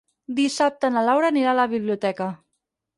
[0.39, 2.35] Dissabte na Laura anirà a la biblioteca.